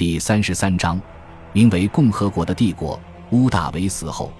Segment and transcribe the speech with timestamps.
[0.00, 0.98] 第三十三章，
[1.52, 2.98] 名为共和国的帝国。
[3.32, 4.32] 乌大维死后，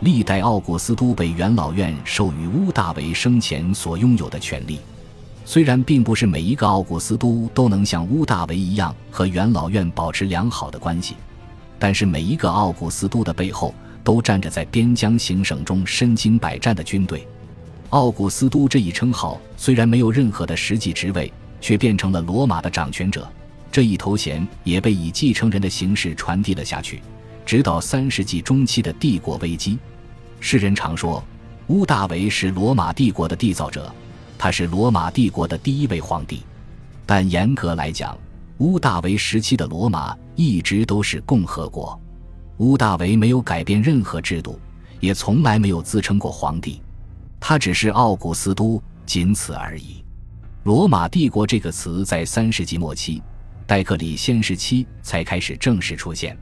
[0.00, 4.78] 历代奥古斯都被元老院授予乌大维生前所拥有的权利。
[5.46, 11.16] 虽然并不是每一个奥古斯都都能像乌大维一样和元老院保持良好的关系，
[11.78, 13.74] 但是每一个奥古斯都的背后
[14.04, 17.26] 都站着在边疆行省中身经百战的军队。
[17.88, 23.26] 奥古斯都这一称号虽然没有任何的实际职位，却变成了罗马的掌权者。
[23.76, 27.02] 这一头衔也被以继承人的形式传递了下去，
[27.44, 29.78] 直到三世纪中期的帝国危机。
[30.40, 31.22] 世人常说，
[31.66, 33.94] 屋大维是罗马帝国的缔造者，
[34.38, 36.42] 他是罗马帝国的第一位皇帝。
[37.04, 38.16] 但严格来讲，
[38.60, 42.00] 屋大维时期的罗马一直都是共和国。
[42.56, 44.58] 屋大维没有改变任何制度，
[45.00, 46.80] 也从来没有自称过皇帝，
[47.38, 50.02] 他只是奥古斯都，仅此而已。
[50.64, 53.22] 罗马帝国这个词在三世纪末期。
[53.66, 56.38] 戴克里先时期才开始正式出现，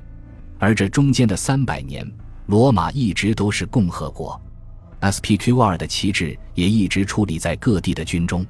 [0.59, 2.06] 而这中间的三百年，
[2.47, 4.39] 罗马一直都是共和国。
[5.00, 8.45] SPQR 的旗帜也一直矗立在各地的军中。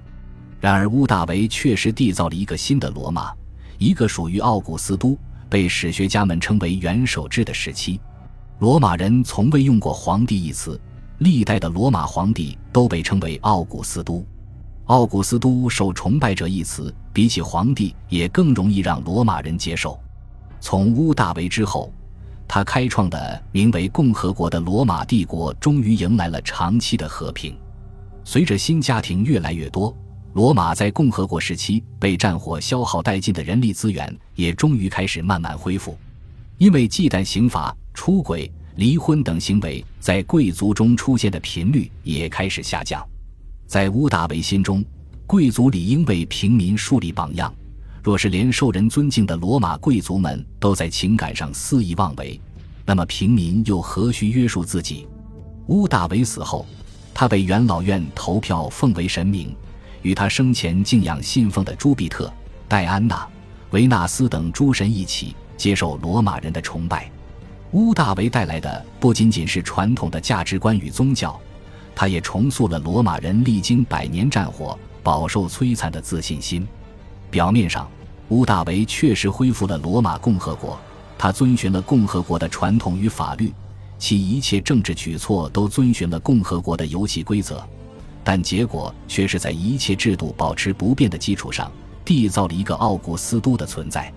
[0.61, 3.33] 然而，屋大维确实缔造了一个新的罗马，
[3.79, 5.17] 一个属于奥古斯都，
[5.49, 8.01] 被史学家们称为元首制的时期。
[8.59, 10.81] 罗马人从未用过“皇帝”一词，
[11.19, 14.27] 历代的罗马皇帝都被称为奥古斯都。
[14.87, 19.99] 奥古斯都受崇拜者一词，比起皇帝也更容易让罗马人接受。
[20.61, 21.91] 从屋大维之后，
[22.47, 27.57] 他开创的名为共和国的罗马帝国终于迎来了长期的和平。
[28.25, 29.97] 随着新家庭越来越多，
[30.35, 35.97] 罗马在共和国时期被战火消耗殆尽的人力资源也终于开始慢慢恢复。
[36.59, 43.03] 因为忌惮刑罚、出轨、离婚等行为在贵族中出现的频率也开始下降。
[43.67, 44.85] 在屋大维心中，
[45.27, 47.53] 贵族理应为平民树立榜样。
[48.03, 52.39] 若是连受人尊敬的罗马贵族们都在情感上肆意妄为，
[52.85, 55.09] 那么平民又何须约束自己？
[55.69, 56.67] 屋大维死后，
[57.15, 59.57] 他被元老院投票奉为神明，
[60.03, 62.31] 与他生前敬仰信奉的朱庇特、
[62.69, 63.27] 戴安娜、
[63.71, 67.11] 维纳斯等诸神一起接受罗马人的崇拜。
[67.73, 71.41] 屋大维带来的不仅仅是传统的价值观与宗教。
[71.95, 76.67] 他也重塑了罗马人历经百年战火、饱受摧残的自信心。
[77.31, 77.89] 表面上，
[78.29, 80.79] 屋大维确实恢复了罗马共和国，
[81.19, 83.53] 他遵循了共和国的传统与法律，
[83.99, 87.63] 其一切政治举措都遵循了共和国的游戏规则。
[88.23, 91.71] 但结果却是在一切制度保持不变的基础上，
[92.05, 94.13] 缔造了一个奥古斯都的存在。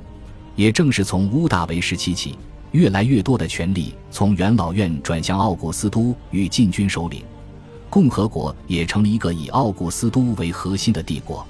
[0.55, 2.37] 也正是从屋大维时期起，
[2.71, 7.23] 越来越多的权力从元老院转向奥古斯都与禁军首领。
[7.89, 11.45] 共和国也成了一个以奥古斯都为核心的帝国，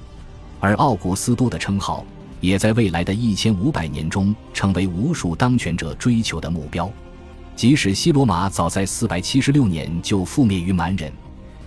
[0.60, 2.06] 而奥古斯都的称号
[2.40, 6.90] 也在未来的一千五百年中成为无数当权者追求的目标。
[7.56, 11.12] 即使西罗马早在四百七十六年就覆灭于蛮人，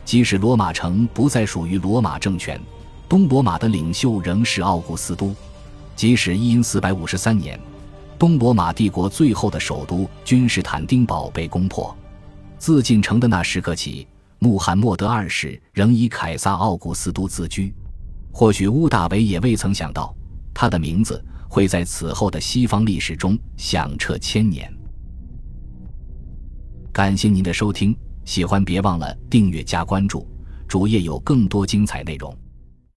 [0.05, 2.61] 即使罗马城不再属于罗马政权，
[3.09, 5.35] 东罗马的领袖仍是奥古斯都。
[5.97, 7.59] 即使因四百五十三年，
[8.17, 11.95] 东罗马帝国最后的首都君士坦丁堡被攻破，
[12.57, 14.07] 自进城的那时刻起。
[14.43, 17.75] 穆罕默德二世仍以凯撒·奥古斯都自居，
[18.33, 20.17] 或许乌大维也未曾想到，
[20.55, 24.73] 他的名字会在此后的西方历史中响彻千年。
[26.91, 30.27] 感谢您的收听，喜欢别忘了订阅加关注，
[30.67, 32.35] 主页有更多精彩内容。